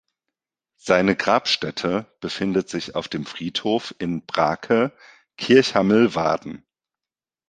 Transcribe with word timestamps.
Seine 0.79 1.15
Grabstätte 1.15 2.07
befindet 2.21 2.67
sich 2.69 2.95
auf 2.95 3.07
dem 3.07 3.23
Friedhof 3.27 3.93
in 3.99 4.25
Brake-Kirchhammelwarden. 4.25 6.65